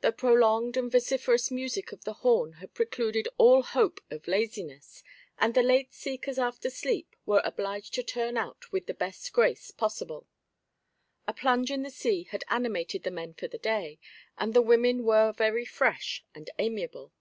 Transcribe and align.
The 0.00 0.10
prolonged 0.10 0.78
and 0.78 0.90
vociferous 0.90 1.50
music 1.50 1.92
of 1.92 2.04
the 2.04 2.14
horn 2.24 2.52
had 2.62 2.72
precluded 2.72 3.28
all 3.36 3.62
hope 3.62 4.00
of 4.10 4.26
laziness, 4.26 5.04
and 5.38 5.52
the 5.52 5.62
late 5.62 5.92
seekers 5.92 6.38
after 6.38 6.70
sleep 6.70 7.14
were 7.26 7.42
obliged 7.44 7.92
to 7.92 8.02
turn 8.02 8.38
out 8.38 8.72
with 8.72 8.86
the 8.86 8.94
best 8.94 9.34
grace 9.34 9.70
possible. 9.70 10.26
A 11.28 11.34
plunge 11.34 11.70
in 11.70 11.82
the 11.82 11.90
sea 11.90 12.22
had 12.22 12.42
animated 12.48 13.02
the 13.02 13.10
men 13.10 13.34
for 13.34 13.48
the 13.48 13.58
day, 13.58 13.98
and 14.38 14.54
the 14.54 14.62
women 14.62 15.04
were 15.04 15.30
very 15.34 15.66
fresh 15.66 16.24
and 16.34 16.48
amiable. 16.58 17.12